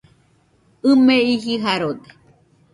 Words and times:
ɨ 0.87 0.91
me 1.05 1.15
iji 1.33 1.53
Jarode 1.63 2.09